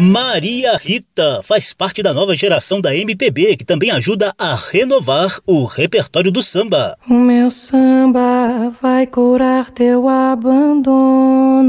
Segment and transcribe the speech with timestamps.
[0.00, 5.66] Maria Rita faz parte da nova geração da MPB, que também ajuda a renovar o
[5.66, 6.96] repertório do samba.
[7.06, 11.60] O meu samba vai curar teu abandono.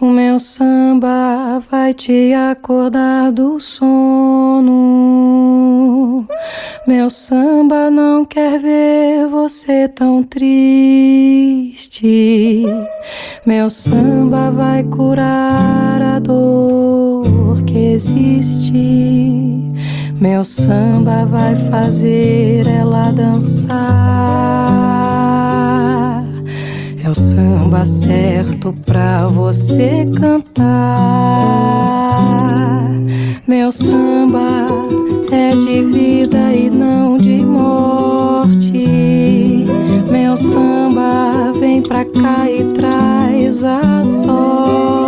[0.00, 4.96] O meu samba vai te acordar do sono.
[6.86, 10.56] Meu samba não quer ver você tão triste.
[13.44, 19.66] Meu samba vai curar a dor que existe.
[20.20, 23.76] Meu samba vai fazer ela dançar.
[27.04, 30.66] É o samba certo pra você cantar.
[33.46, 34.66] Meu samba
[35.30, 38.86] é de vida e não de morte.
[40.10, 45.05] Meu samba vem pra cá e traz a sorte.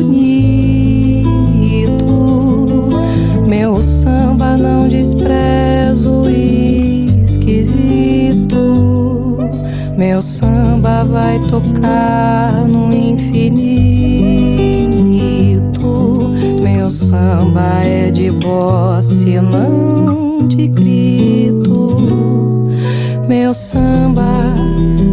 [0.00, 1.28] Bonito.
[3.46, 6.28] Meu samba não despreza o
[7.24, 7.76] esquisito.
[9.96, 13.60] Meu samba vai tocar no infinito.
[16.62, 21.96] Meu samba é de bosse, não de grito.
[23.28, 24.54] Meu samba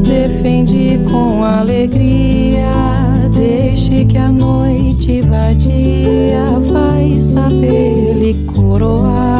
[0.03, 2.97] defende com alegria.
[3.38, 9.38] Deixe que a noite vadia vai saber lhe coroar.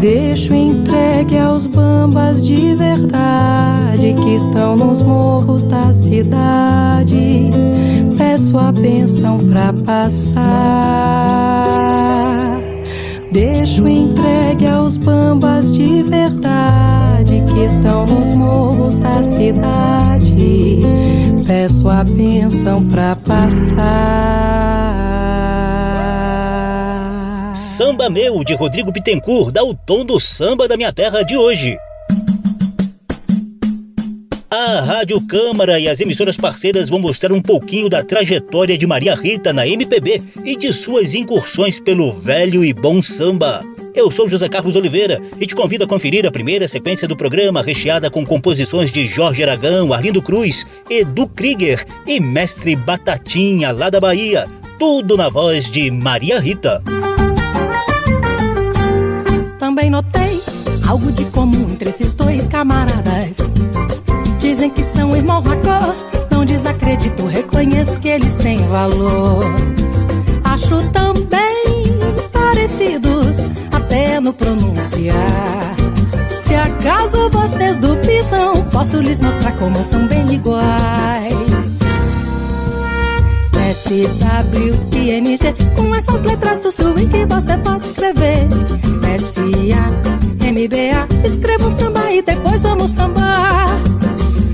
[0.00, 7.50] Deixo entregue aos bambas de verdade que estão nos morros da cidade.
[8.18, 10.42] Peço a benção pra passar.
[13.30, 16.93] Deixo entregue aos bambas de verdade
[17.54, 20.80] que estão nos morros da cidade.
[21.46, 23.84] Peço a benção pra passar.
[27.54, 31.78] Samba Meu, de Rodrigo Bittencourt, dá o tom do samba da minha terra de hoje.
[34.56, 39.12] A Rádio Câmara e as emissoras parceiras vão mostrar um pouquinho da trajetória de Maria
[39.12, 43.64] Rita na MPB e de suas incursões pelo velho e bom samba.
[43.96, 47.64] Eu sou José Carlos Oliveira e te convido a conferir a primeira sequência do programa,
[47.64, 53.98] recheada com composições de Jorge Aragão, Arlindo Cruz, Edu Krieger e Mestre Batatinha, lá da
[53.98, 54.46] Bahia.
[54.78, 56.80] Tudo na voz de Maria Rita.
[59.58, 60.40] Também notei
[60.86, 63.52] algo de comum entre esses dois camaradas.
[64.54, 65.96] Dizem que são irmãos na cor,
[66.30, 69.42] não desacredito, reconheço que eles têm valor.
[70.44, 71.98] Acho também
[72.32, 75.74] parecidos, até no pronunciar.
[76.38, 81.34] Se acaso vocês duvidam, posso lhes mostrar como são bem iguais.
[83.72, 88.46] S-W-I-N-G Com essas letras do swing que você pode escrever
[89.16, 93.93] S-A-M-B-A Escreva um samba e depois vamos sambar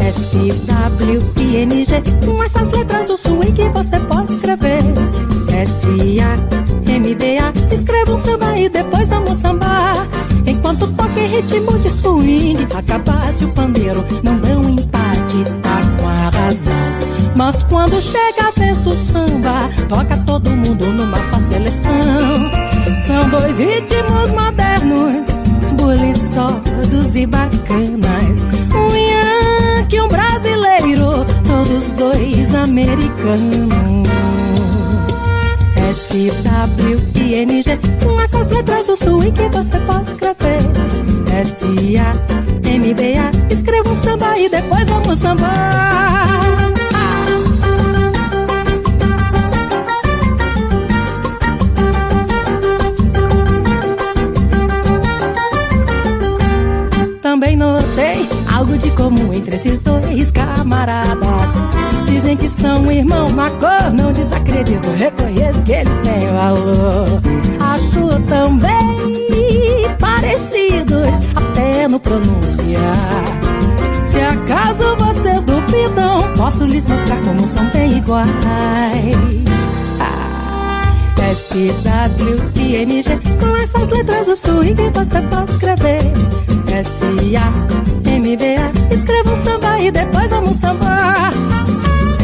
[0.00, 4.82] S-W-I-N-G Com essas letras do swing você pode escrever
[5.48, 10.06] S-A-M-B-A Escreva um samba e depois vamos sambar
[10.46, 17.10] Enquanto toca ritmo de swing Acabasse o pandeiro, não dão empate, tá com a razão
[17.40, 21.94] mas quando chega a vez do samba, toca todo mundo numa só seleção.
[22.94, 28.44] São dois ritmos modernos, buliçosos e bacanas.
[28.74, 28.94] Um
[29.90, 34.08] yankee e um brasileiro, todos dois americanos.
[35.90, 40.60] S-W-I-N-G Com essas letras o swing que você pode escrever
[41.42, 46.70] S-A-M-B-A Escreva um samba e depois vamos sambar
[57.20, 57.79] Também de
[59.00, 61.54] comum entre esses dois camaradas.
[62.04, 67.06] Dizem que são irmãos na cor, não desacredito, reconheço que eles têm valor.
[67.60, 73.24] Acho também parecidos, até no pronunciar.
[74.04, 78.28] Se acaso vocês duvidam, posso lhes mostrar como são bem iguais.
[79.98, 80.49] Ah,
[81.30, 86.00] S-W-I-N-G Com essas letras o swing você pode escrever.
[86.66, 91.32] S-A-M-B-A Escreva um samba e depois vamos sambar.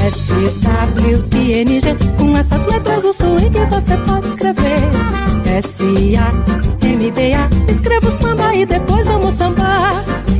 [0.08, 4.80] S-W-I-N-G Com essas letras o swing você pode escrever.
[5.56, 9.92] S-A-M-B-A Escreva o samba e depois vamos sambar.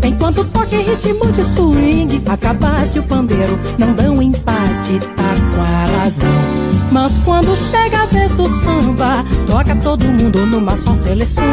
[0.03, 5.87] Enquanto toca em ritmo de swing Acabasse o pandeiro Não dão empate, tá com a
[6.03, 11.45] razão Mas quando chega a vez do samba Toca todo mundo numa só seleção.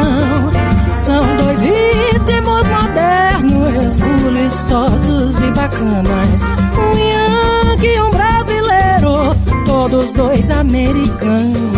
[0.94, 6.42] São dois ritmos modernos Buliçosos e bacanas.
[6.76, 9.34] Um yankee e um brasileiro
[9.66, 11.74] Todos dois americanos.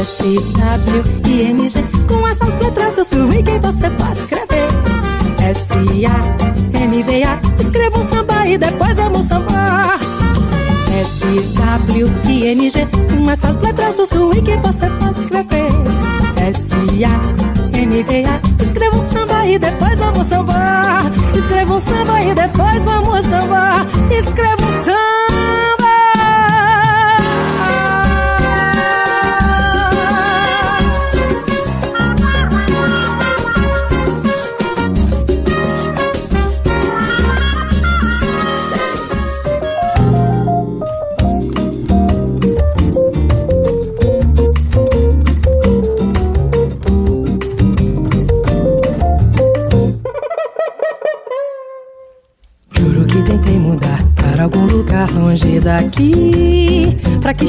[0.00, 4.68] S-W-I-N-G Com essas letras do swing você pode escrever.
[5.50, 10.19] S-A-M-V-A Escreva um samba e depois vamos sambar
[11.00, 15.70] S-W-I-N-G Com essas letras do swing você pode escrever.
[16.36, 21.02] S-A-M-V-A Escreva um samba e depois vamos sambar.
[21.36, 23.86] Escreva um samba e depois vamos sambar.
[24.10, 25.09] Escreva um samba
[55.60, 56.96] daqui.
[57.20, 57.46] Pra que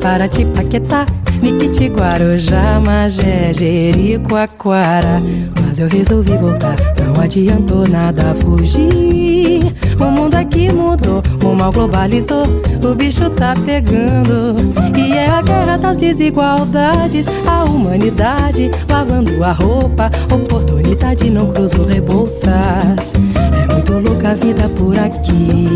[0.00, 1.06] para te paquetar.
[1.40, 5.22] Niquiti, Guarujá, Magé, Jericoacoara
[5.62, 9.72] Mas eu resolvi voltar, não adiantou nada fugir.
[10.00, 12.44] O mundo aqui mudou, o mal globalizou.
[12.82, 14.56] O bicho tá pegando.
[14.96, 17.26] E é a guerra das desigualdades.
[17.46, 20.10] A humanidade lavando a roupa.
[20.32, 23.12] Oportunidade não cruzo rebolsas.
[23.52, 25.66] É muito louca vida por aqui.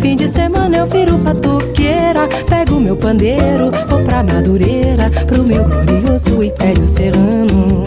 [0.00, 6.42] Fim de semana eu viro patoqueira Pego meu pandeiro, vou pra Madureira Pro meu glorioso
[6.42, 7.84] império serrano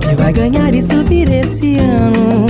[0.00, 2.46] Que vai ganhar e subir esse ano.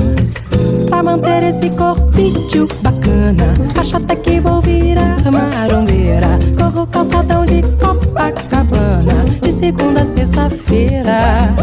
[0.89, 6.39] Pra manter esse corpinho bacana Acho até que vou virar marombeira.
[6.57, 11.55] Corro calçadão de Copacabana De segunda a sexta-feira.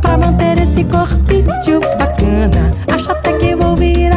[0.00, 4.11] Pra manter esse corpinho bacana Acho até que vou virar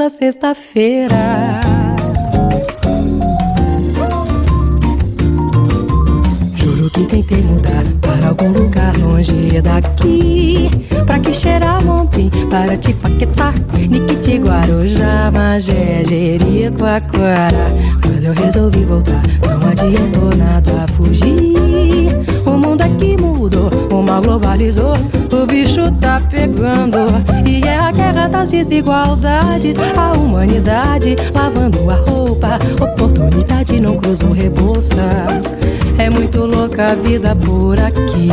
[0.00, 1.16] segunda a sexta-feira.
[6.54, 10.70] Juro que tentei mudar para algum lugar longe daqui.
[11.04, 13.54] Pra que cheirar Mompim, para te paquetar.
[13.76, 17.50] Niquiti, Guarujá, Magé, Jericoacoara
[18.06, 22.14] Mas eu resolvi voltar, não adiantou nada fugir.
[22.46, 24.94] O mundo aqui mudou, o mal globalizou
[25.32, 26.98] O bicho tá pegando
[27.46, 35.54] E é a guerra das desigualdades A humanidade lavando a roupa Oportunidade não cruzou rebolsas
[35.98, 38.28] É muito louca a vida por aqui.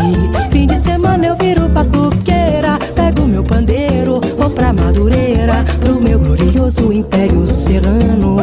[0.51, 6.91] Fim de semana eu viro batuqueira Pego meu pandeiro, vou pra Madureira Pro meu glorioso
[6.91, 8.37] império serrano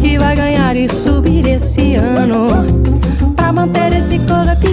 [0.00, 2.46] Que vai ganhar e subir esse ano.
[3.34, 4.69] Pra manter esse corpinho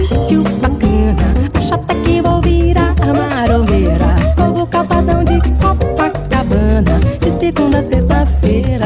[7.48, 8.77] segunda a sexta-feira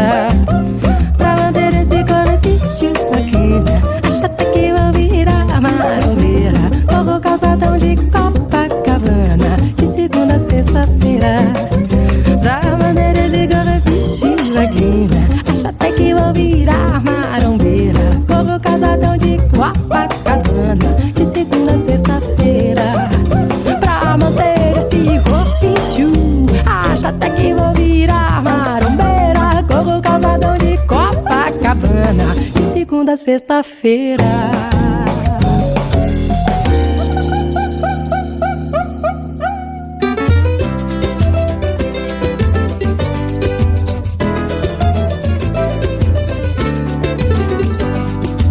[33.12, 34.24] De segunda a sexta-feira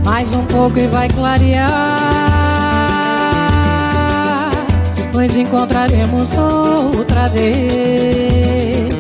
[0.04, 1.70] Mais um pouco e vai clarear.
[4.96, 8.94] Depois encontraremos outra vez.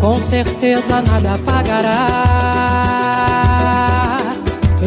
[0.00, 2.50] Com certeza nada apagará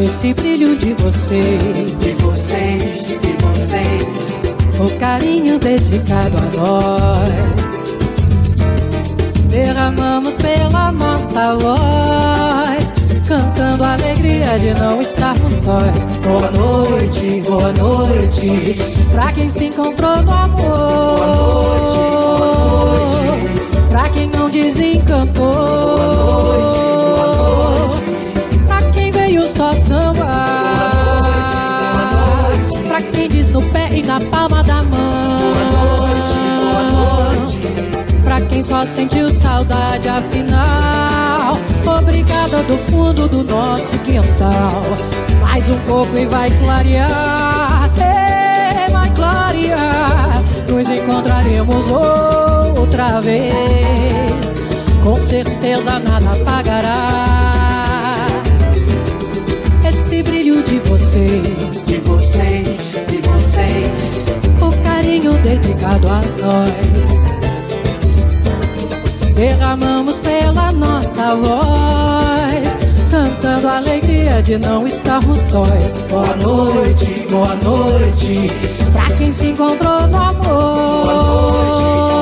[0.02, 1.96] esse brilho de vocês.
[1.96, 4.02] De vocês, de vocês.
[4.80, 7.94] O carinho dedicado a nós.
[9.54, 12.92] derramamos pela nossa voz,
[13.28, 16.06] cantando a alegria de não estarmos sós.
[16.24, 18.76] Boa noite, boa noite,
[19.12, 20.76] pra quem se encontrou no amor.
[20.76, 21.98] Boa noite,
[22.38, 22.56] boa
[23.30, 25.54] noite, pra quem não desencantou.
[25.54, 27.03] Boa noite,
[29.54, 30.26] só samba.
[32.88, 35.54] Pra quem diz no pé e na palma da mão.
[35.70, 37.14] Boa noite, boa noite
[38.24, 41.56] pra quem só sentiu saudade afinal.
[41.98, 44.82] Obrigada do fundo do nosso quintal.
[45.40, 50.42] Mais um pouco e vai clarear, é, vai clarear.
[50.68, 54.56] Nos encontraremos outra vez.
[55.02, 57.73] Com certeza nada apagará
[60.14, 63.90] esse brilho de vocês, de vocês, de vocês.
[64.60, 66.70] O carinho dedicado a nós
[69.34, 72.76] derramamos pela nossa voz,
[73.10, 75.94] cantando a alegria de não estarmos sós.
[76.08, 78.50] Boa noite, boa noite,
[78.92, 80.44] pra quem se encontrou no amor.
[80.44, 82.13] Boa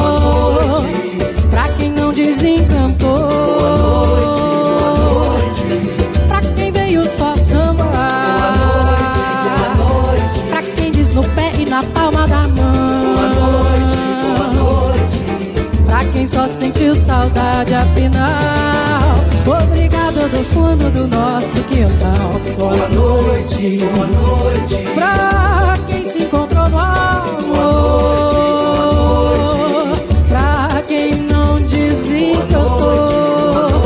[16.22, 19.16] quem só sentiu saudade afinal.
[19.44, 22.40] Obrigada do fundo do nosso quintal.
[22.56, 27.42] Boa noite, boa noite, pra quem se encontrou no amor.
[30.28, 32.52] Pra quem não desencantou.
[33.80, 33.81] Pra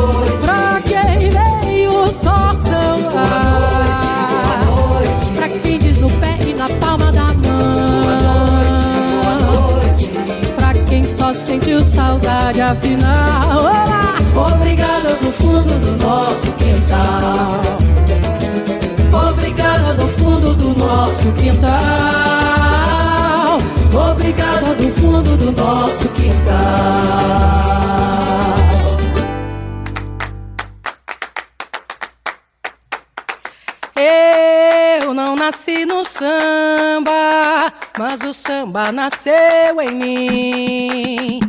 [11.26, 13.58] só sentiu saudade afinal.
[13.58, 14.14] Olá!
[14.54, 17.60] Obrigada do fundo do nosso quintal.
[19.30, 21.70] Obrigada do fundo do nosso quintal.
[24.10, 26.36] Obrigada do fundo do nosso quintal.
[33.96, 36.55] Eu não nasci no samba,
[37.98, 41.40] mas o samba nasceu em mim.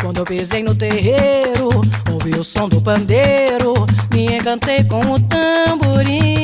[0.00, 1.68] Quando eu pisei no terreiro,
[2.10, 3.74] ouvi o som do pandeiro,
[4.12, 6.38] me encantei com o tamborim.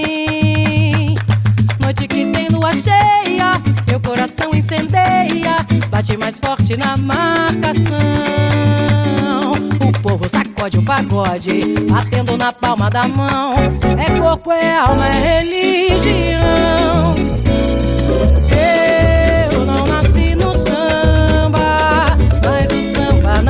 [1.81, 3.53] Noite que tem lua cheia,
[3.87, 5.57] meu coração incendeia,
[5.91, 7.97] bate mais forte na marcação.
[9.81, 13.55] O povo sacode o pagode, batendo na palma da mão.
[13.99, 17.06] É corpo, é alma, é religião.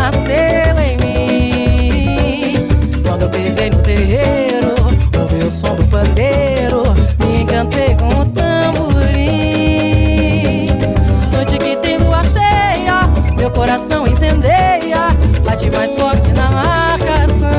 [0.07, 2.55] Nasceu em mim.
[3.05, 4.75] Quando eu pisei no terreiro,
[5.21, 6.85] ouvi o som do pandeiro,
[7.19, 9.57] me encantei com o tamborim.
[11.33, 13.01] Noite que tem lua cheia,
[13.37, 15.09] meu coração incendeia,
[15.45, 17.51] bate mais forte na marcação.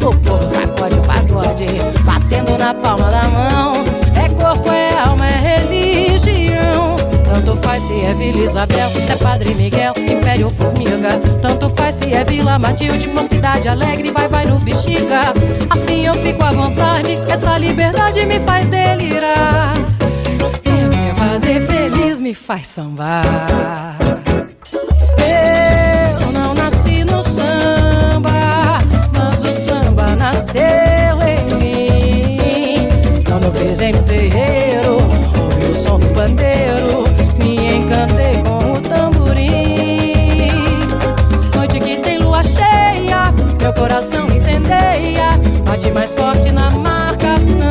[0.00, 1.66] O povo sacode o pagode,
[2.04, 3.74] batendo na palma da mão.
[4.16, 6.96] É corpo, é alma, é religião.
[7.24, 11.20] Tanto faz se é Vila Isabel, se é Padre Miguel, Império Formiga.
[11.42, 15.34] Tanto faz se é Vila Matilde, Mocidade Alegre, vai, vai no bexiga.
[15.68, 19.74] Assim eu fico à vontade, essa liberdade me faz delirar.
[20.62, 23.98] Quer me fazer feliz, me faz sambar.
[26.18, 28.78] Eu não nasci no samba,
[29.12, 32.88] mas o samba nasceu em mim.
[33.26, 33.92] Quando eu pisei
[45.92, 47.66] mais forte na marcação.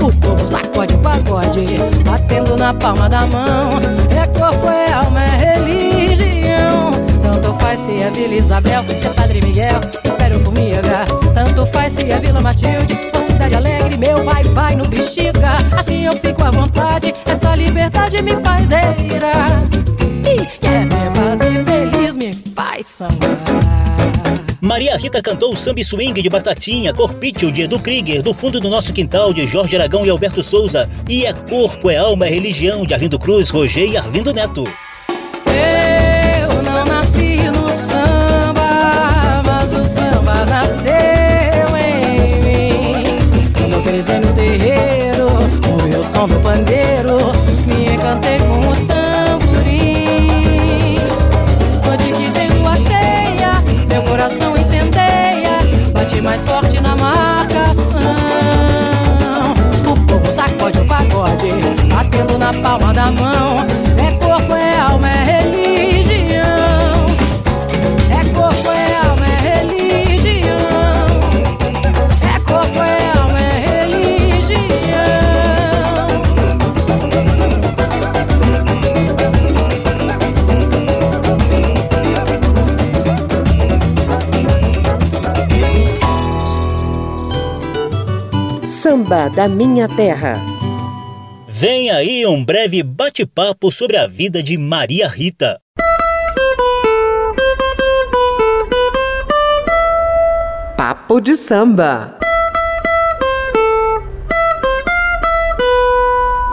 [0.00, 1.64] O povo sacode o pagode,
[2.04, 3.70] batendo na palma da mão.
[4.10, 6.90] É corpo, é alma, é religião.
[7.22, 11.06] Tanto faz se é Vila Isabel, se é Padre Miguel, Império Formiga.
[11.34, 15.58] Tanto faz se é Vila Matilde, ou Cidade Alegre, meu vai, vai no bexiga.
[15.76, 19.62] Assim eu fico à vontade, essa liberdade me faz delirar.
[20.26, 23.87] E quer me fazer feliz, me faz sambar.
[24.60, 28.68] Maria Rita cantou o samba swing de Batatinha, Corpício de Edu Krieger, do fundo do
[28.68, 32.84] nosso quintal de Jorge Aragão e Alberto Souza, e É Corpo, é Alma, é Religião
[32.84, 34.64] de Arlindo Cruz, Roger e Arlindo Neto.
[35.46, 43.52] Eu não nasci no samba, mas o samba nasceu em mim.
[43.56, 45.28] Quando eu no terreiro,
[46.00, 46.97] o som do pandeiro,
[62.48, 63.58] na palma da mão.
[63.98, 67.06] É corpo, é alma, é religião.
[68.10, 70.56] É corpo, é alma, é religião.
[72.22, 74.58] É corpo, é alma, é religião.
[88.64, 90.57] Samba da Minha Terra.
[91.60, 95.60] Vem aí um breve bate-papo sobre a vida de Maria Rita.
[100.76, 102.16] Papo de samba.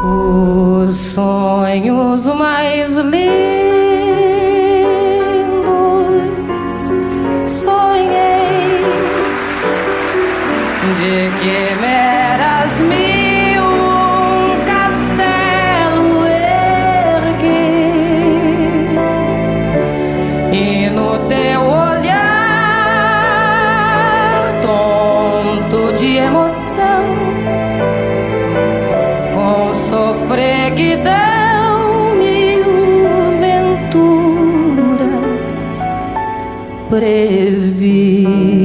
[0.03, 3.54] Os sonhos mais lindos
[29.95, 32.65] sofreguidão mil
[33.39, 34.03] venturas
[36.89, 38.64] previ.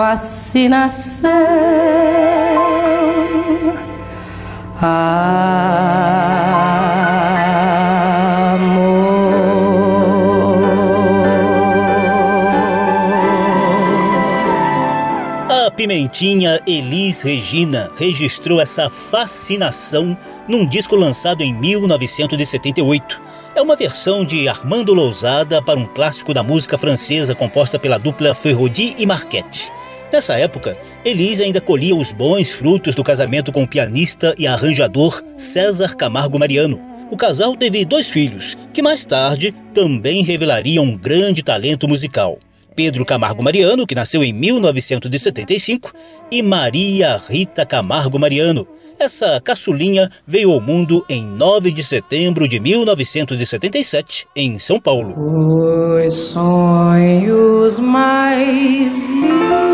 [0.00, 1.30] Fascinação.
[4.80, 5.20] Amor.
[15.50, 20.16] A pimentinha Elis Regina registrou essa fascinação
[20.48, 23.20] num disco lançado em 1978.
[23.54, 28.34] É uma versão de Armando Lousada para um clássico da música francesa composta pela dupla
[28.34, 29.70] Ferrodi e Marquette.
[30.12, 35.22] Nessa época, Elis ainda colhia os bons frutos do casamento com o pianista e arranjador
[35.36, 36.80] César Camargo Mariano.
[37.10, 42.38] O casal teve dois filhos, que mais tarde também revelariam um grande talento musical.
[42.74, 45.92] Pedro Camargo Mariano, que nasceu em 1975,
[46.30, 48.66] e Maria Rita Camargo Mariano.
[48.98, 55.14] Essa caçulinha veio ao mundo em 9 de setembro de 1977, em São Paulo.
[56.04, 59.69] Os sonhos mais lindos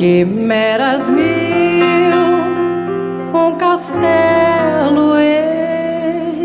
[0.00, 1.20] quimeras mil
[3.34, 6.40] um castelo ergui.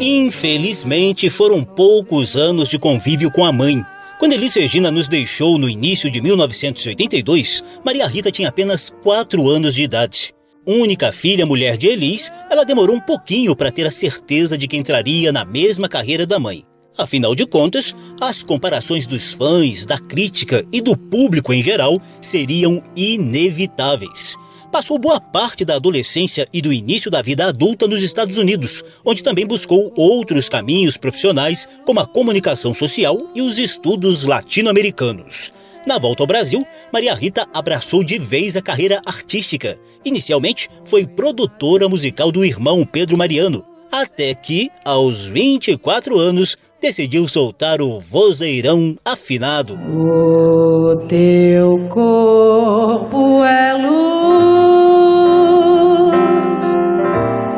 [0.00, 3.80] Infelizmente, foram poucos anos de convívio com a mãe.
[4.18, 9.76] Quando Elis Regina nos deixou no início de 1982, Maria Rita tinha apenas 4 anos
[9.76, 10.34] de idade.
[10.66, 14.76] Única filha mulher de Elis, ela demorou um pouquinho para ter a certeza de que
[14.76, 16.64] entraria na mesma carreira da mãe.
[16.96, 22.82] Afinal de contas, as comparações dos fãs, da crítica e do público em geral seriam
[22.94, 24.36] inevitáveis.
[24.70, 29.22] Passou boa parte da adolescência e do início da vida adulta nos Estados Unidos, onde
[29.22, 35.52] também buscou outros caminhos profissionais, como a comunicação social e os estudos latino-americanos.
[35.86, 39.78] Na volta ao Brasil, Maria Rita abraçou de vez a carreira artística.
[40.04, 47.82] Inicialmente, foi produtora musical do irmão Pedro Mariano, até que, aos 24 anos, decidiu soltar
[47.82, 49.74] o vozeirão afinado.
[49.74, 53.92] O teu corpo é luz,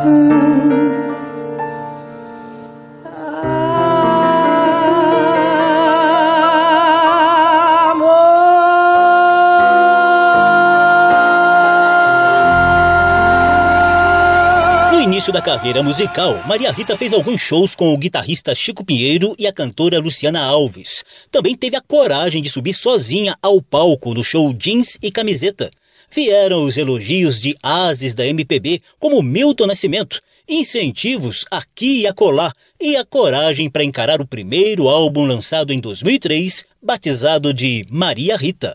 [15.19, 19.49] Início da carreira musical, Maria Rita fez alguns shows com o guitarrista Chico Pinheiro e
[19.49, 21.05] a cantora Luciana Alves.
[21.29, 25.69] Também teve a coragem de subir sozinha ao palco no show Jeans e Camiseta.
[26.15, 32.95] Vieram os elogios de ases da MPB, como Milton Nascimento, incentivos aqui e acolá, e
[32.95, 38.73] a coragem para encarar o primeiro álbum lançado em 2003, batizado de Maria Rita.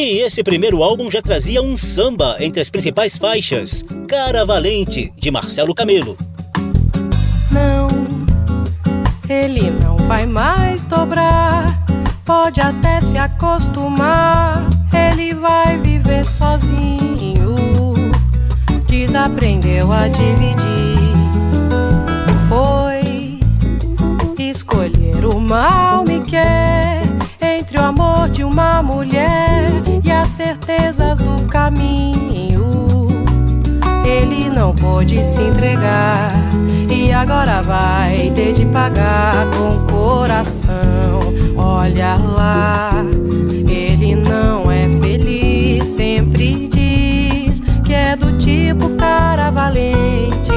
[0.00, 5.28] E esse primeiro álbum já trazia um samba entre as principais faixas, Cara Valente, de
[5.28, 6.16] Marcelo Camelo.
[7.50, 7.88] Não,
[9.28, 11.84] ele não vai mais dobrar,
[12.24, 17.56] pode até se acostumar, ele vai viver sozinho,
[18.86, 21.08] desaprendeu a dividir.
[22.48, 23.40] Foi
[24.38, 26.67] escolher o mal me quer
[27.68, 29.70] entre o amor de uma mulher
[30.02, 33.08] e as certezas do caminho.
[34.06, 36.30] Ele não pôde se entregar
[36.90, 41.20] e agora vai ter de pagar com coração.
[41.58, 43.04] Olha lá,
[43.68, 50.52] ele não é feliz, sempre diz que é do tipo cara valente.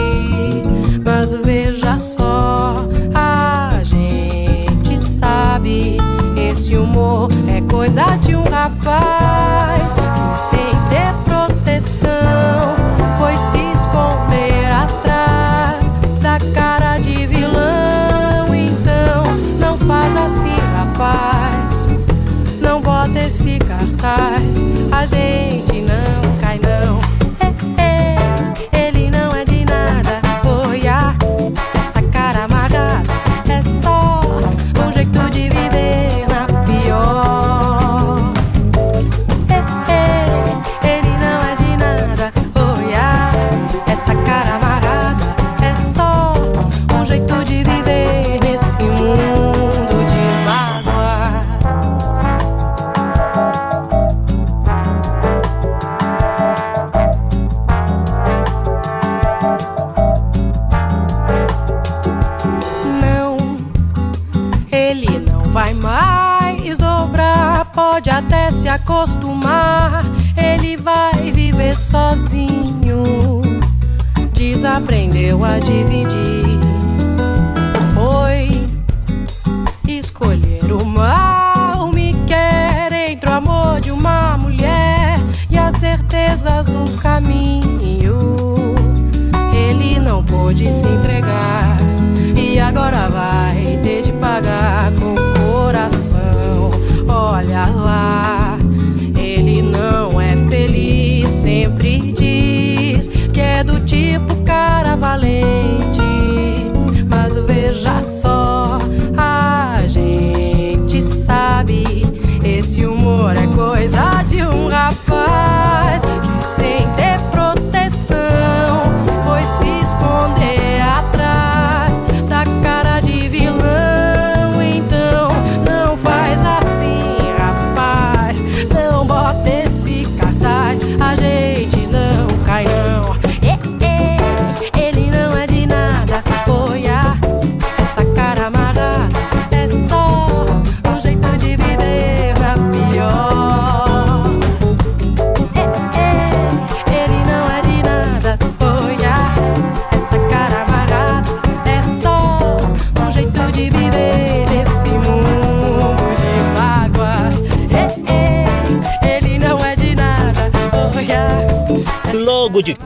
[1.05, 2.77] Mas veja só,
[3.13, 5.97] a gente sabe
[6.71, 12.80] esse humor é coisa de um rapaz que, sem ter proteção,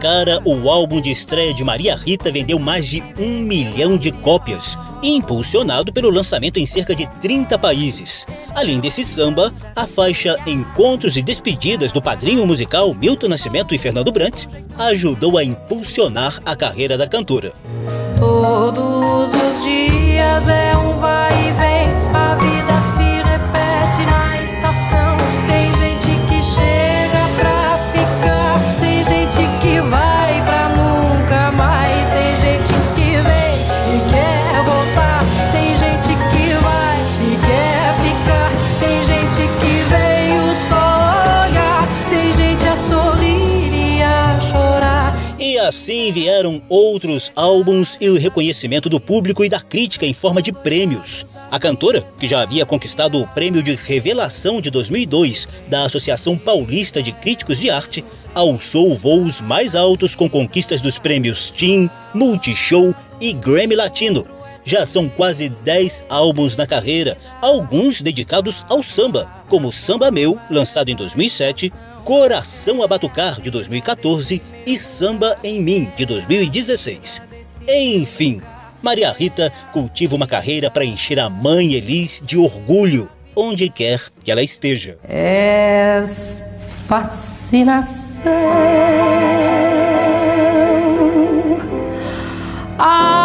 [0.06, 4.78] cara, o álbum de estreia de Maria Rita vendeu mais de um milhão de cópias,
[5.02, 8.28] impulsionado pelo lançamento em cerca de 30 países.
[8.54, 14.12] Além desse samba, a faixa Encontros e Despedidas do padrinho musical Milton Nascimento e Fernando
[14.12, 17.52] Brandt ajudou a impulsionar a carreira da cantora.
[18.20, 20.94] Todos os dias é um
[45.67, 50.51] assim vieram outros álbuns e o reconhecimento do público e da crítica em forma de
[50.51, 51.25] prêmios.
[51.51, 57.01] A cantora, que já havia conquistado o prêmio de revelação de 2002 da Associação Paulista
[57.01, 63.34] de Críticos de Arte, alçou voos mais altos com conquistas dos prêmios TIM, Multishow e
[63.34, 64.25] Grammy Latino.
[64.63, 70.89] Já são quase 10 álbuns na carreira, alguns dedicados ao samba, como Samba Meu, lançado
[70.89, 71.71] em 2007,
[72.06, 77.20] Coração a Batucar, de 2014 e Samba em Mim, de 2016.
[77.68, 78.39] Enfim,
[78.80, 84.30] Maria Rita cultiva uma carreira para encher a mãe Elis de orgulho, onde quer que
[84.32, 85.00] ela esteja.
[85.04, 86.44] És
[86.88, 88.32] fascinação.
[92.78, 93.24] Ah,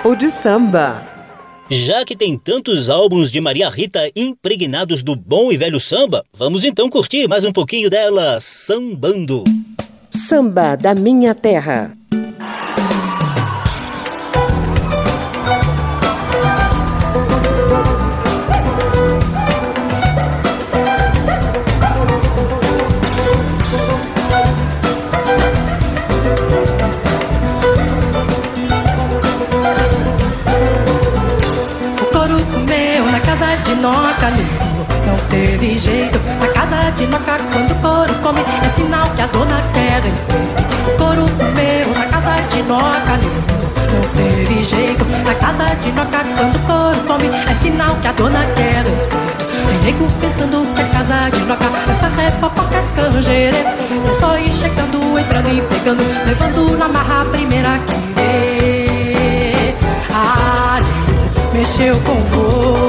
[0.00, 1.04] Papo de Samba.
[1.68, 6.64] Já que tem tantos álbuns de Maria Rita impregnados do bom e velho samba, vamos
[6.64, 9.44] então curtir mais um pouquinho dela sambando.
[10.10, 11.94] Samba da Minha Terra.
[37.00, 40.62] De noca quando o couro come É sinal que a dona quer respeito.
[40.86, 43.18] O couro comeu na casa de noca
[43.92, 45.04] Não teve jeito.
[45.24, 49.46] Na casa de noca quando o couro come É sinal que a dona quer respeito.
[49.66, 54.52] Tem nego pensando que a casa de noca Esta é fofoca canjere É só ir
[54.52, 59.74] chegando, entrando e pegando Levando na marra a primeira que vê.
[60.12, 60.80] Ah,
[61.54, 62.79] mexeu com fogo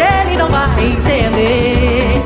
[0.00, 2.22] ele não vai entender.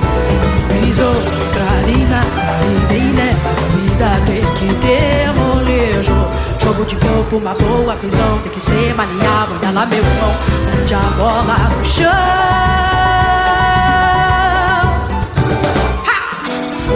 [0.68, 6.12] Pisou ali na saída e nessa vida tem que ter molejo.
[6.58, 9.56] Jogo de corpo, uma boa visão, tem que ser maleável.
[9.60, 10.34] Olha lá, meu irmão,
[10.80, 12.54] onde a bola no chão.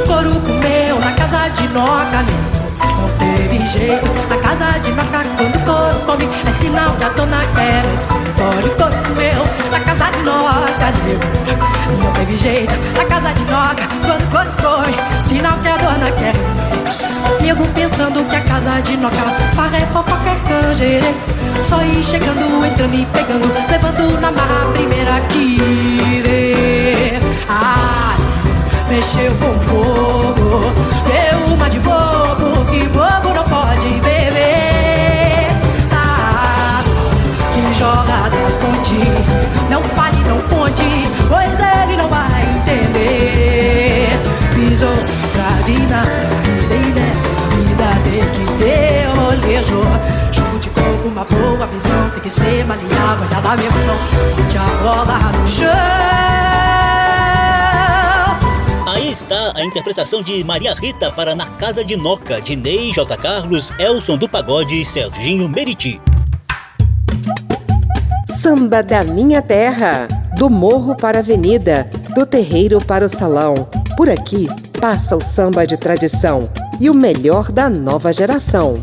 [0.06, 2.57] couro comeu na casa de noca, nego.
[2.98, 7.08] Não teve jeito, na casa de noca, quando o couro come, é sinal que a
[7.10, 8.70] dona quer escritório.
[8.76, 12.02] Couro comeu na casa de noca, nego.
[12.02, 16.10] Não teve jeito, na casa de noca, quando o couro come, sinal que a dona
[16.12, 16.34] quer.
[17.40, 19.16] Nego pensando que a casa de noca,
[19.54, 21.14] faré, fofoca, é canjerê.
[21.62, 25.56] Só ir chegando, entrando e pegando, levando na marra a primeira que
[26.24, 27.20] vê.
[27.48, 28.16] Ah,
[28.88, 30.72] mexeu com fogo.
[31.06, 35.50] Deu uma de bobo, que bobo não pode beber.
[35.92, 36.82] Ah,
[37.52, 38.98] que joga da fonte,
[39.70, 40.84] não fale, não conte,
[41.28, 44.08] pois ele não vai entender.
[44.54, 44.88] Pisou
[45.32, 49.82] pra vir na saída e nessa vida tem que ter rolejo.
[50.32, 54.58] Jogo de coco, uma boa visão, tem que ser maleável, olha lá meu irmão, de
[54.58, 56.67] a bola no chão.
[59.18, 63.16] Está a interpretação de Maria Rita para Na Casa de Noca, de Ney, J.
[63.16, 66.00] Carlos, Elson do Pagode e Serginho Meriti.
[68.40, 73.54] Samba da Minha Terra, do morro para a avenida, do terreiro para o salão.
[73.96, 74.46] Por aqui
[74.80, 78.76] passa o samba de tradição e o melhor da nova geração.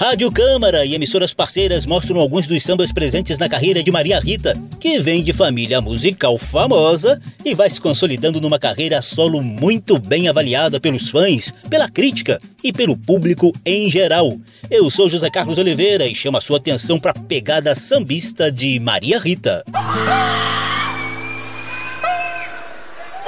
[0.00, 4.58] Rádio Câmara e emissoras parceiras mostram alguns dos sambas presentes na carreira de Maria Rita,
[4.80, 10.26] que vem de família musical famosa e vai se consolidando numa carreira solo muito bem
[10.26, 14.34] avaliada pelos fãs, pela crítica e pelo público em geral.
[14.70, 18.80] Eu sou José Carlos Oliveira e chamo a sua atenção para a pegada sambista de
[18.80, 19.62] Maria Rita.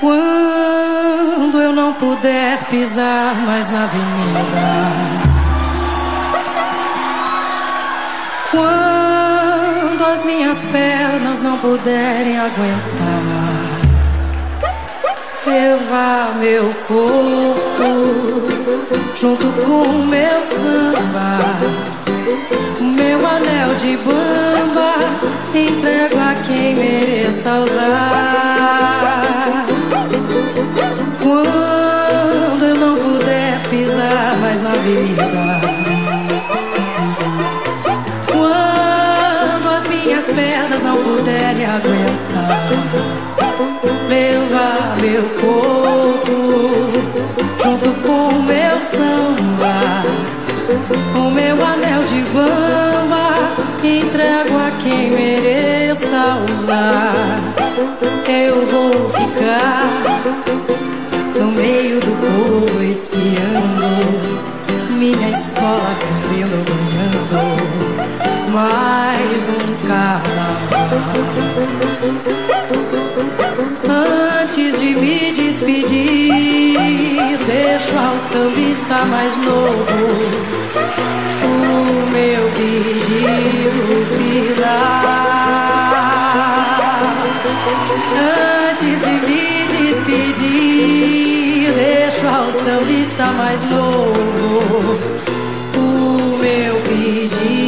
[0.01, 5.32] Quando eu não puder pisar mais na avenida
[8.53, 13.81] Quando as minhas pernas não puderem aguentar,
[15.47, 18.43] levar meu corpo
[19.17, 21.39] junto com o meu samba,
[22.79, 24.97] meu anel de bamba,
[25.55, 28.05] entrego a quem mereça usar.
[31.23, 35.72] Quando eu não puder pisar mais na avenida
[40.35, 42.69] pernas não puderem aguentar,
[44.09, 46.33] levar meu corpo
[47.63, 50.03] junto com o meu samba,
[51.17, 57.15] o meu anel de bamba, entrego a quem mereça usar.
[58.29, 59.87] Eu vou ficar
[61.39, 63.93] no meio do povo espiando.
[64.91, 67.52] Minha escola perdendo, ganhando
[68.53, 70.93] mais um carnaval.
[74.43, 76.79] Antes de me despedir,
[77.47, 79.93] deixo ao sambista mais novo
[81.45, 84.83] o meu pedido final.
[88.71, 94.99] Antes de me despedir, deixo ao sambista mais novo
[95.75, 97.62] o meu pedido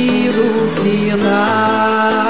[0.84, 2.23] final.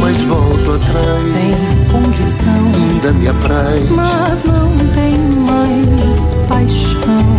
[0.00, 1.14] Mas volto atrás.
[1.14, 1.52] Sem
[1.92, 2.72] condição.
[2.74, 3.90] Ainda me apraz.
[3.90, 7.36] Mas não tem mais paixão.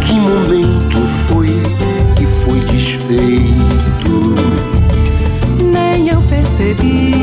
[0.00, 1.48] Que momento foi
[2.16, 4.34] que foi desfeito?
[5.72, 7.13] Nem eu percebi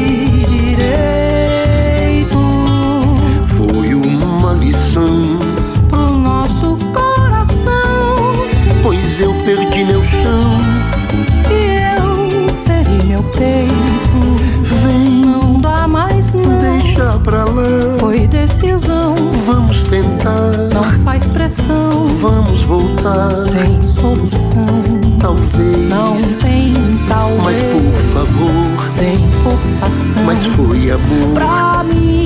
[22.22, 23.42] Vamos voltar.
[23.42, 24.66] Sem solução.
[25.20, 25.90] Talvez.
[25.90, 26.74] Não tem
[27.10, 27.44] talvez.
[27.44, 28.88] Mas por favor.
[28.88, 30.24] Sem forçação.
[30.24, 31.34] Mas foi amor.
[31.34, 32.21] Pra mim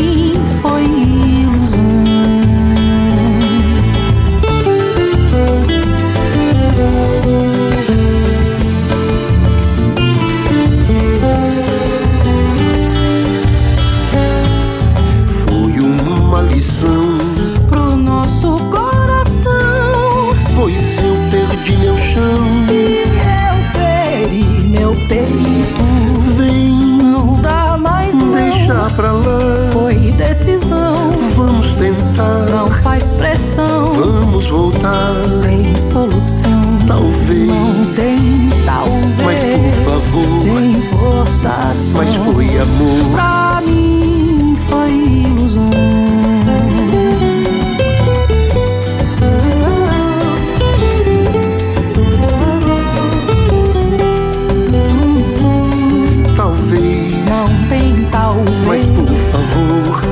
[34.55, 35.27] voltar.
[35.27, 36.79] Sem solução.
[36.87, 37.47] Talvez.
[37.47, 39.23] Não tem talvez.
[39.23, 40.37] Mas por favor.
[40.37, 41.97] Sem forçação.
[41.97, 43.11] Mas foi amor.
[43.11, 45.69] Pra mim foi ilusão.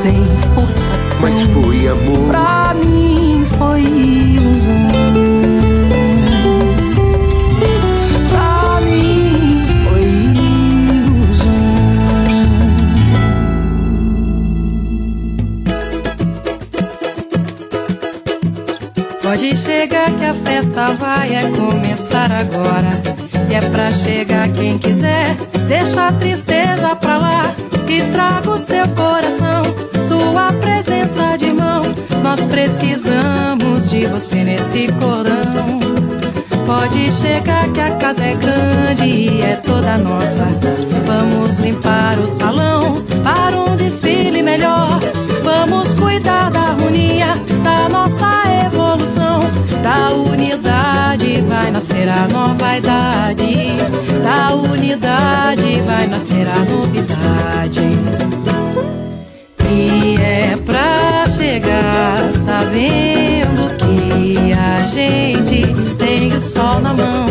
[0.03, 1.21] sem forçação.
[1.21, 2.22] Mas foi amor.
[28.23, 29.63] E traga o seu coração,
[30.07, 31.81] sua presença de mão.
[32.21, 35.79] Nós precisamos de você nesse cordão.
[36.65, 40.47] Pode chegar que a casa é grande e é toda nossa.
[41.05, 44.99] Vamos limpar o salão para um desfile melhor.
[45.43, 48.52] Vamos cuidar da harmonia da nossa
[49.83, 53.77] da unidade vai nascer a nova idade.
[54.23, 57.81] Da unidade vai nascer a novidade.
[59.69, 67.25] E é pra chegar sabendo que a gente tem o sol na mão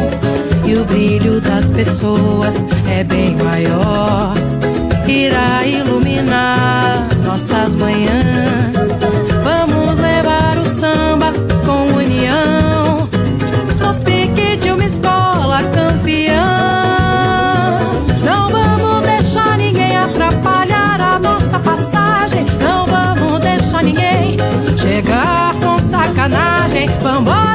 [0.66, 4.34] e o brilho das pessoas é bem maior.
[5.08, 8.61] Irá iluminar nossas manhãs.
[26.22, 26.88] Sacanagem.
[27.02, 27.51] Vambora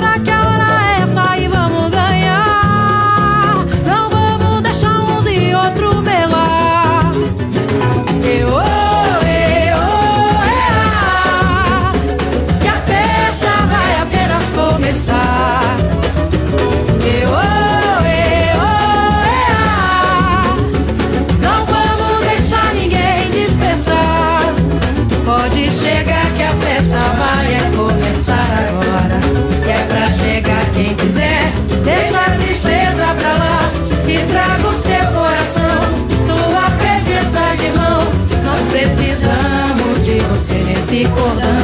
[40.97, 41.56] você nesse cordão.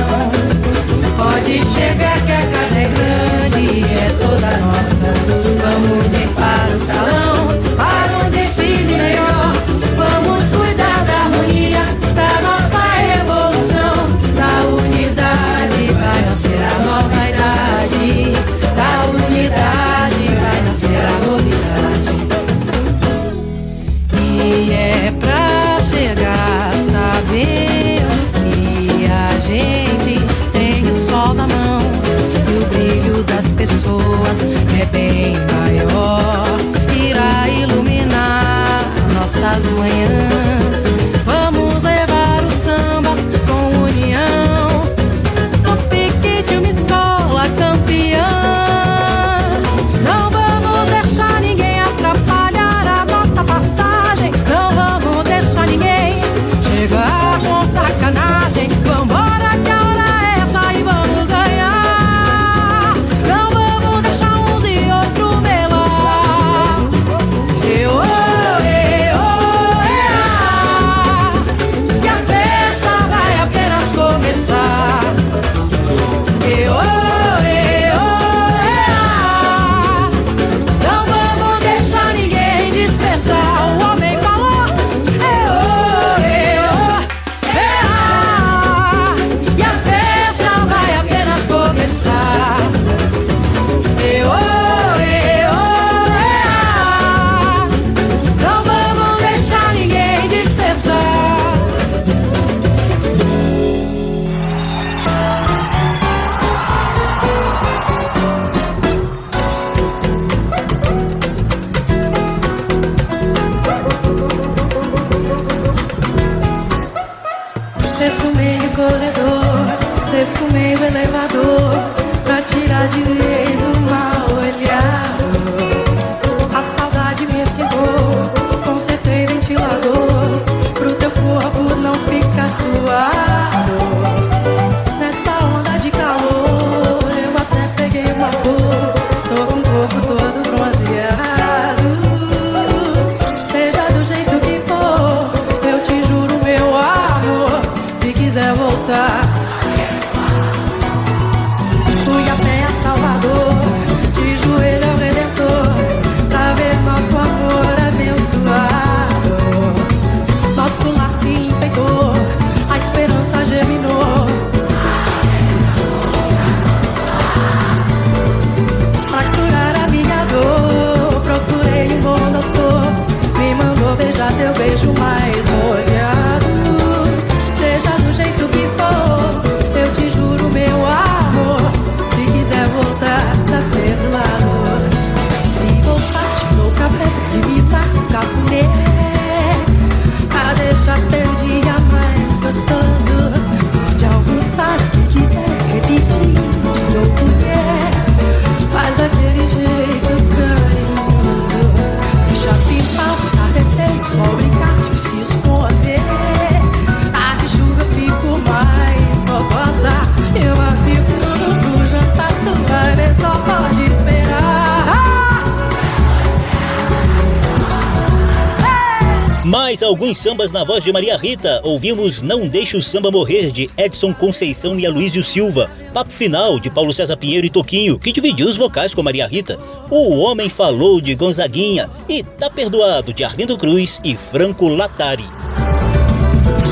[219.46, 221.60] Mais alguns sambas na voz de Maria Rita.
[221.66, 225.70] Ouvimos Não Deixe o Samba Morrer, de Edson Conceição e Aloysio Silva.
[225.94, 229.60] Papo Final, de Paulo César Pinheiro e Toquinho, que dividiu os vocais com Maria Rita.
[229.90, 231.90] O Homem Falou, de Gonzaguinha.
[232.08, 235.26] E Tá Perdoado, de Arlindo Cruz e Franco Latari.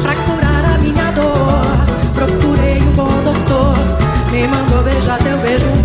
[0.02, 3.76] Pra curar a minha dor, procurei um bom doutor.
[4.32, 5.81] Me mandou beijar teu beijo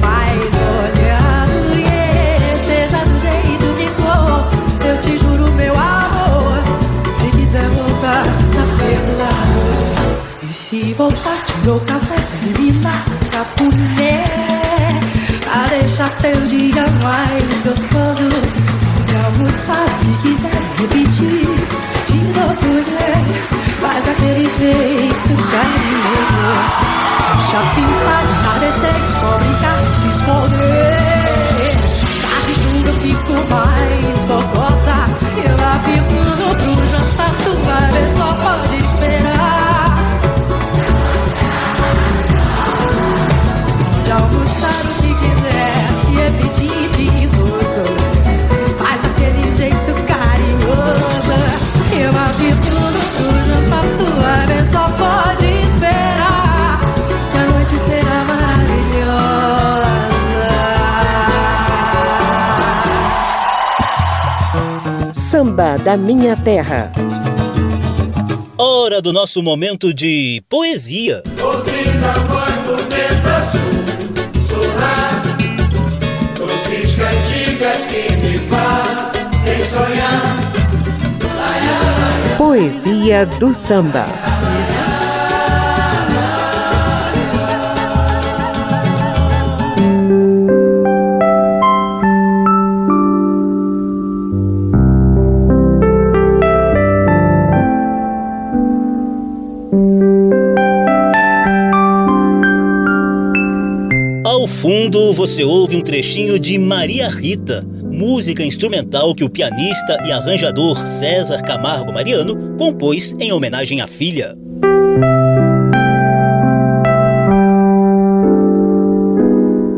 [33.50, 34.96] mais fogosa
[35.44, 36.16] Eu lá fico
[36.56, 38.55] pro jantar Tu vai ver, só
[65.86, 66.90] da Minha Terra.
[68.58, 71.22] Hora do nosso momento de poesia.
[71.40, 73.30] Ouvida quando vento
[74.42, 75.22] sussurrar
[76.34, 80.36] Doces cantigas que me fazem sonhar
[82.36, 84.06] Poesia do Samba.
[104.66, 110.76] Fundo, você ouve um trechinho de Maria Rita, música instrumental que o pianista e arranjador
[110.76, 114.36] César Camargo Mariano compôs em homenagem à filha.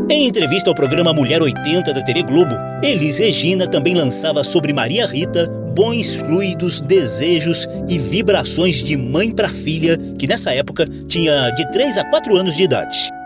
[0.09, 5.05] Em entrevista ao programa Mulher 80 da TV Globo, Elis Regina também lançava sobre Maria
[5.05, 11.69] Rita bons fluidos, desejos e vibrações de mãe para filha, que nessa época tinha de
[11.69, 13.18] 3 a 4 anos de idade.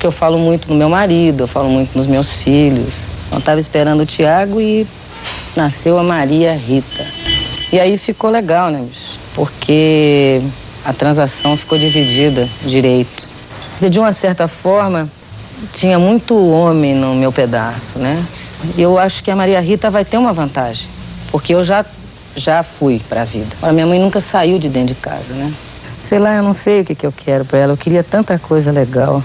[0.00, 3.04] Porque eu falo muito no meu marido, eu falo muito nos meus filhos.
[3.30, 4.86] Eu estava esperando o Tiago e
[5.54, 7.06] nasceu a Maria Rita.
[7.70, 9.18] E aí ficou legal, né, bicho?
[9.34, 10.40] Porque
[10.86, 13.28] a transação ficou dividida direito.
[13.78, 15.06] De uma certa forma,
[15.70, 18.24] tinha muito homem no meu pedaço, né?
[18.78, 20.88] E eu acho que a Maria Rita vai ter uma vantagem,
[21.30, 21.84] porque eu já,
[22.34, 23.54] já fui para a vida.
[23.58, 25.52] Agora, minha mãe nunca saiu de dentro de casa, né?
[26.02, 27.72] Sei lá, eu não sei o que, que eu quero para ela.
[27.74, 29.22] Eu queria tanta coisa legal.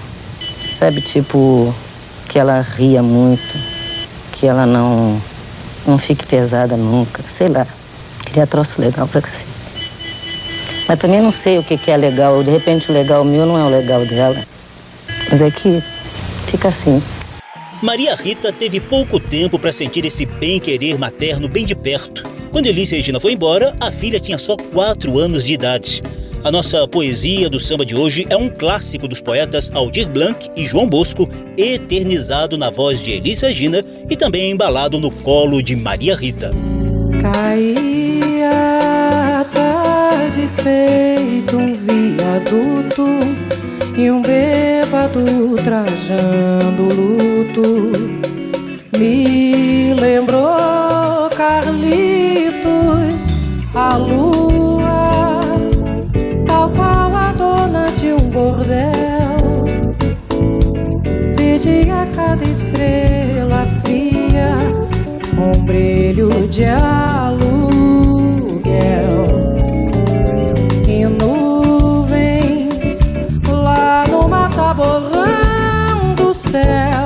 [0.70, 1.74] Sabe, tipo,
[2.28, 3.56] que ela ria muito,
[4.32, 5.20] que ela não,
[5.86, 7.22] não fique pesada nunca.
[7.22, 7.66] Sei lá,
[8.24, 9.46] queria troço legal pra cacete.
[10.88, 12.42] Mas também não sei o que, que é legal.
[12.42, 14.42] De repente o legal meu não é o legal dela.
[15.30, 15.82] Mas é que
[16.46, 17.02] fica assim.
[17.82, 22.26] Maria Rita teve pouco tempo para sentir esse bem-querer materno bem de perto.
[22.50, 26.02] Quando Elise Regina foi embora, a filha tinha só 4 anos de idade.
[26.46, 30.64] A nossa poesia do samba de hoje é um clássico dos poetas Aldir Blanc e
[30.64, 31.28] João Bosco,
[31.58, 36.52] eternizado na voz de Elis Regina e também embalado no colo de Maria Rita.
[37.20, 43.08] Caía a tarde feito um viaduto
[43.98, 45.24] e um bêbado
[45.64, 47.90] trajando luto.
[48.96, 51.82] Me lembrou Carlitos,
[53.74, 54.75] a lua,
[57.76, 59.36] dona de um bordel.
[61.36, 64.56] Pedi a cada estrela fria
[65.38, 67.66] um brilho de aluguel
[70.88, 73.00] e nuvens
[73.48, 77.05] lá no mataborrão do céu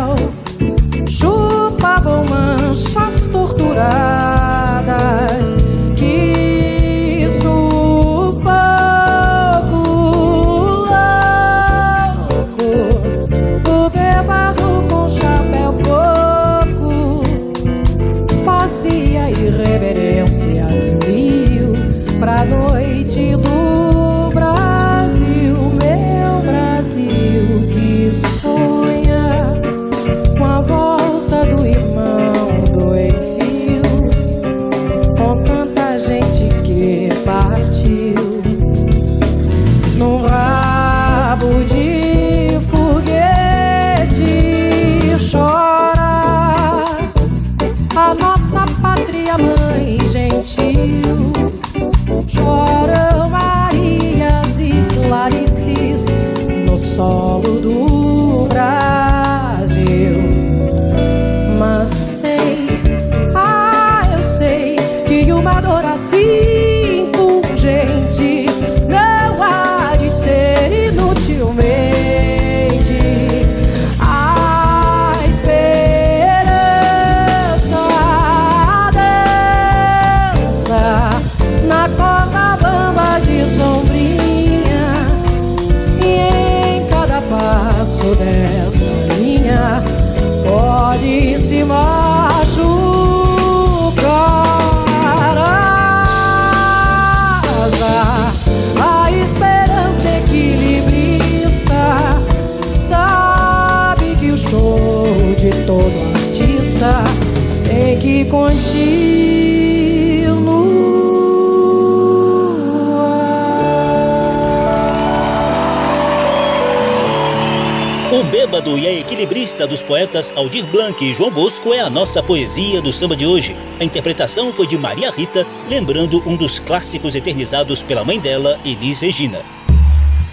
[118.51, 122.83] bêbado e a equilibrista dos poetas Aldir Blanc e João Bosco é a nossa poesia
[122.83, 123.57] do samba de hoje.
[123.79, 129.03] A interpretação foi de Maria Rita, lembrando um dos clássicos eternizados pela mãe dela, Elis
[129.03, 129.41] Regina.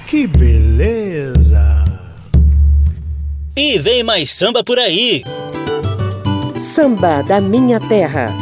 [0.07, 1.85] Que beleza!
[3.55, 5.23] E vem mais samba por aí!
[6.57, 8.33] Samba da minha terra.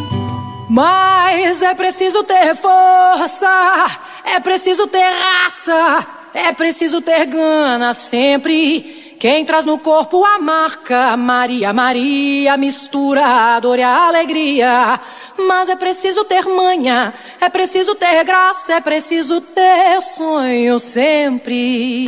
[0.70, 3.88] Mas é preciso ter força,
[4.24, 9.05] é preciso ter raça, é preciso ter gana sempre.
[9.20, 15.00] Quem traz no corpo a marca Maria, Maria, mistura a dor e a alegria.
[15.38, 22.06] Mas é preciso ter manha, é preciso ter graça, é preciso ter sonho sempre.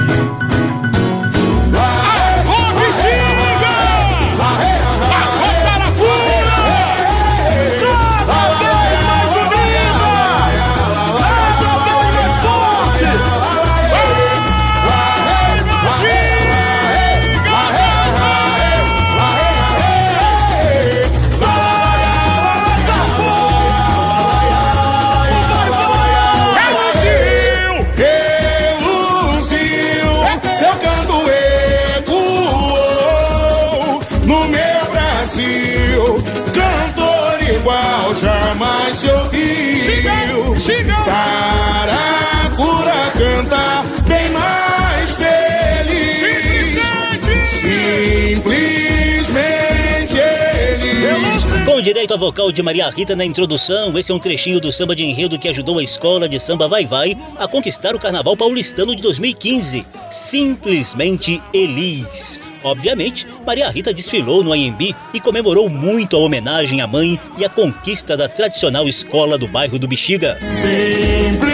[52.07, 55.03] Direito a vocal de Maria Rita na introdução, esse é um trechinho do samba de
[55.03, 59.01] enredo que ajudou a escola de samba Vai Vai a conquistar o Carnaval Paulistano de
[59.01, 59.85] 2015.
[60.09, 62.39] Simplesmente Elis.
[62.63, 67.49] Obviamente, Maria Rita desfilou no AMB e comemorou muito a homenagem à mãe e a
[67.49, 70.39] conquista da tradicional escola do bairro do Bexiga.
[70.51, 71.47] Simplesmente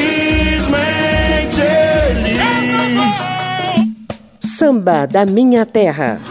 [2.12, 3.18] Elis.
[4.40, 6.22] Samba da minha terra.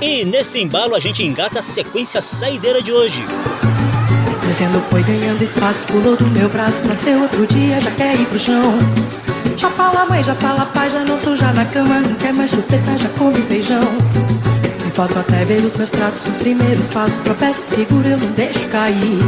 [0.00, 3.24] E nesse embalo a gente engata a sequência saideira de hoje.
[4.42, 8.38] Crescendo foi ganhando espaço, pulou do meu braço, nasceu outro dia, já quer ir pro
[8.38, 8.78] chão.
[9.56, 12.98] Já fala mãe, já fala pai, já não suja na cama, não quer mais chupeta,
[12.98, 13.80] já come feijão.
[14.86, 18.68] E posso até ver os meus traços, os primeiros passos, tropeça, segura, eu não deixo
[18.68, 19.18] cair.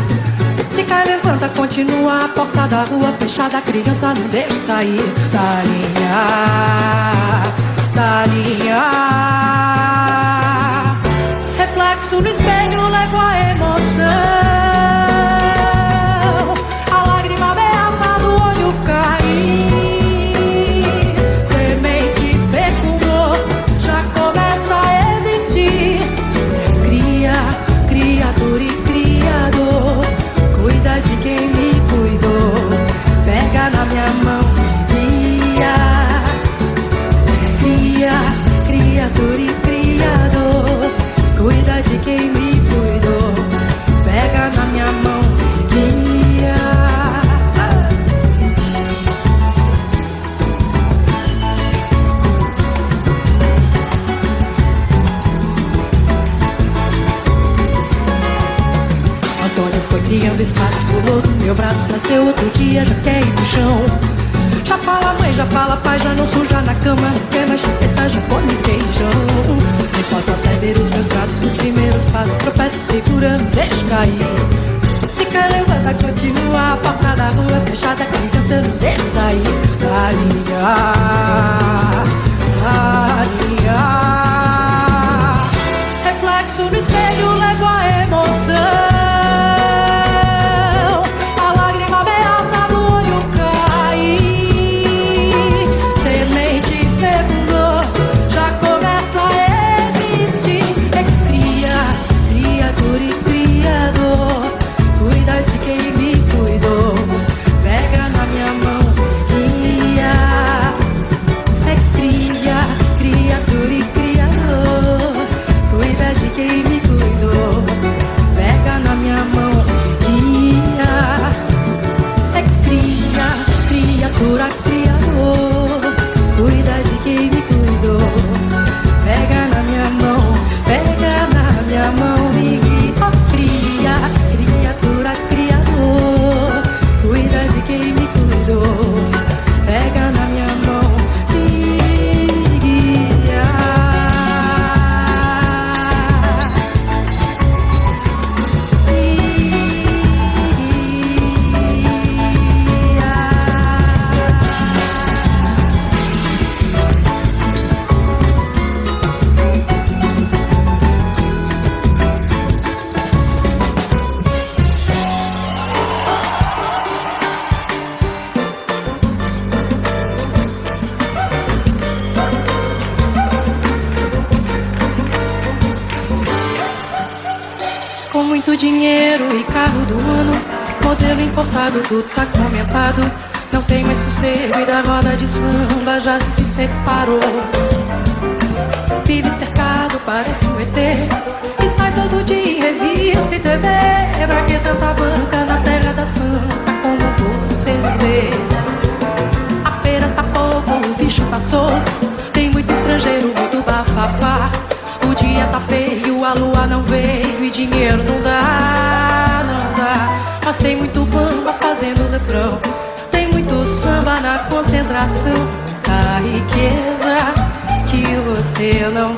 [0.68, 5.00] Se cai, levanta, continua, a porta da rua fechada, a criança não deixa sair
[5.32, 6.22] da linha,
[7.94, 9.95] da linha.
[12.06, 14.75] Reflexo no espelho, levo a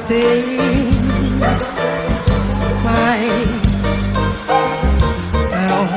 [0.08, 0.88] tem.
[2.82, 4.08] Mas
[5.68, 5.88] não.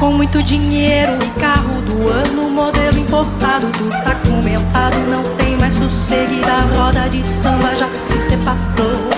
[0.00, 4.96] Com muito dinheiro e carro do ano, modelo importado, tudo tá comentado.
[5.08, 9.08] Não tem mais sossego e a roda de samba já se separou.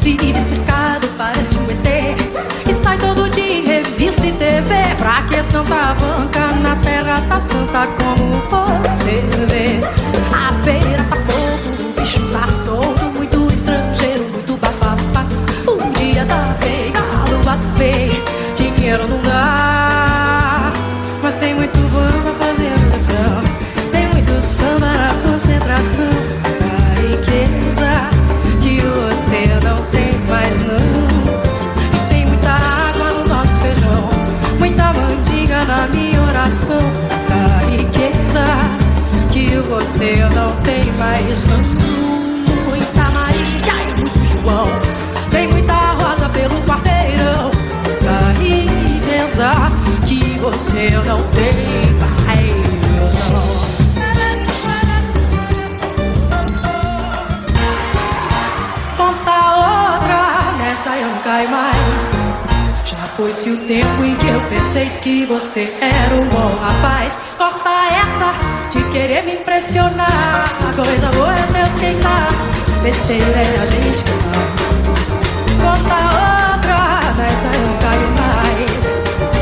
[0.00, 1.93] Vive cercado, parece um ET.
[5.54, 8.42] Tanta banca na terra tá santa como
[8.82, 10.03] você vê?
[39.84, 41.44] Você não tem mais.
[41.44, 44.66] Muita Maria e muito João,
[45.30, 47.50] tem muita rosa pelo quarteirão.
[48.08, 49.52] A riqueza
[50.06, 53.64] que você não tem mais não.
[58.96, 59.36] conta
[59.96, 62.18] outra, nessa eu não caio mais.
[62.86, 67.18] Já foi-se o tempo em que eu pensei que você era um bom rapaz.
[68.94, 70.48] Querer me impressionar.
[70.68, 72.28] A coisa boa é Deus quem dá,
[72.80, 74.78] besteira é a gente que faz.
[75.58, 75.96] Conta
[76.54, 78.84] outra, nessa eu caio mais.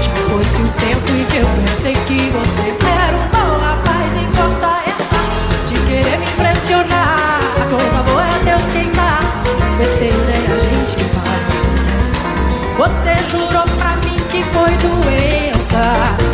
[0.03, 2.75] Já foi-se o tempo em que eu pensei que você
[3.05, 4.17] era um bom rapaz.
[4.17, 5.21] E corta essa
[5.67, 7.41] de querer me impressionar.
[7.61, 9.21] A coisa boa é Deus quem dá
[9.77, 11.63] besteira é a gente que faz.
[12.79, 16.32] Você jurou pra mim que foi doença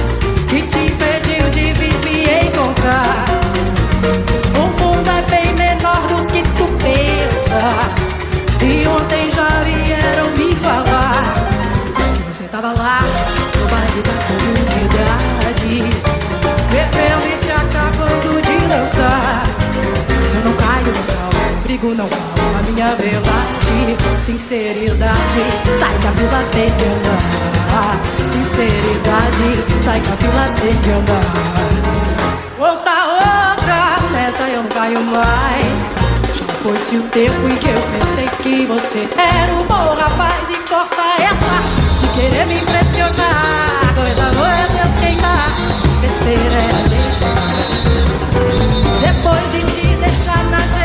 [12.49, 15.83] você tava lá no baile da comunidade,
[16.71, 19.43] bebendo e se acabando de dançar.
[20.23, 23.97] Mas eu não caio no sal, não brigo, não falo a minha verdade.
[24.21, 25.41] Sinceridade,
[25.79, 27.97] sai que a fila tem que andar.
[28.29, 31.25] Sinceridade, sai que a fila tem que andar.
[32.59, 33.05] Outra,
[33.53, 35.85] outra, nessa eu não caio mais.
[36.35, 40.49] Já foi-se o tempo em que eu pensei que você era um bom rapaz.
[40.51, 41.78] E corta essa
[42.19, 43.95] querer me impressionar.
[43.95, 45.55] Coisa boa é Deus quem dá,
[46.01, 47.21] besteira é a gente.
[49.01, 50.78] Depois de te deixar na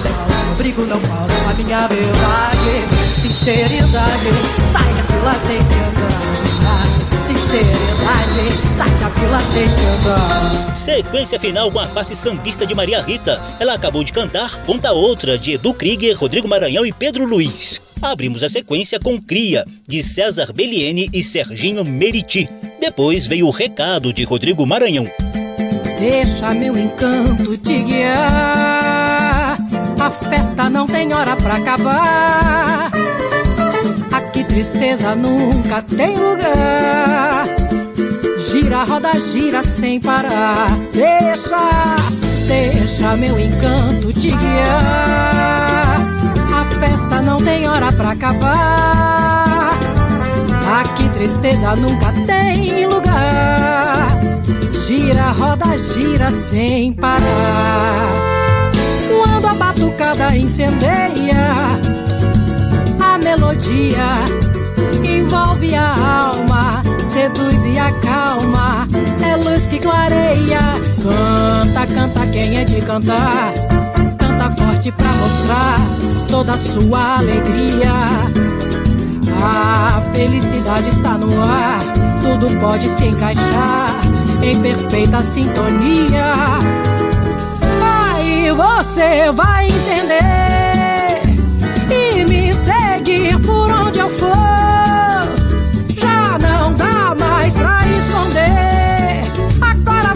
[0.00, 0.14] sol,
[0.46, 3.20] não brigo, não falo a minha verdade.
[3.20, 4.28] Sinceridade,
[4.72, 7.08] sai que a fila tem que andar.
[7.26, 10.74] Sinceridade, sai que a fila tem que andar.
[10.74, 13.42] Sequência final com a face sambista de Maria Rita.
[13.58, 17.80] Ela acabou de cantar Conta Outra, de Edu Krieger, Rodrigo Maranhão e Pedro Luiz.
[18.00, 22.48] Abrimos a sequência com Cria, de César Belliene e Serginho Meriti.
[22.80, 25.10] Depois veio o Recado, de Rodrigo Maranhão.
[25.98, 28.77] Deixa meu encanto te guiar.
[30.08, 32.90] A festa não tem hora pra acabar.
[34.10, 37.44] Aqui tristeza nunca tem lugar.
[38.38, 40.70] Gira, roda, gira sem parar.
[40.94, 41.58] Deixa,
[42.46, 45.98] deixa meu encanto te guiar.
[46.56, 49.72] A festa não tem hora pra acabar.
[50.80, 54.08] Aqui tristeza nunca tem lugar.
[54.86, 58.37] Gira, roda, gira sem parar.
[59.78, 61.54] Batucada incendeia,
[63.00, 64.06] a melodia
[65.04, 68.88] envolve a alma, seduz e acalma.
[71.00, 73.52] Canta, canta quem é de cantar.
[74.18, 75.78] Canta forte pra mostrar
[76.28, 77.92] toda a sua alegria.
[79.40, 81.78] A felicidade está no ar,
[82.20, 83.90] tudo pode se encaixar
[84.42, 86.77] em perfeita sintonia.
[88.58, 91.22] Você vai entender
[91.94, 94.34] e me seguir por onde eu for.
[95.96, 98.97] Já não dá mais pra esconder.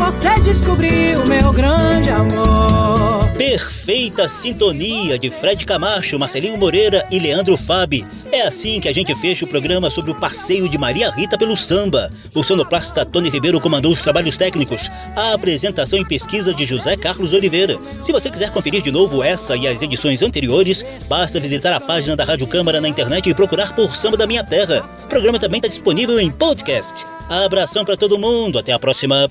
[0.05, 3.31] Você descobriu meu grande amor.
[3.39, 8.05] Perfeita sintonia de Fred Camacho, Marcelinho Moreira e Leandro Fabi.
[8.33, 11.57] É assim que a gente fecha o programa sobre o passeio de Maria Rita pelo
[11.57, 12.11] samba.
[12.35, 17.33] O sonoplasta Tony Ribeiro comandou os trabalhos técnicos, a apresentação e pesquisa de José Carlos
[17.33, 17.79] Oliveira.
[18.01, 22.17] Se você quiser conferir de novo essa e as edições anteriores, basta visitar a página
[22.17, 24.85] da Rádio Câmara na internet e procurar por Samba da Minha Terra.
[25.05, 27.07] O programa também está disponível em podcast.
[27.29, 29.31] Abração para todo mundo, até a próxima.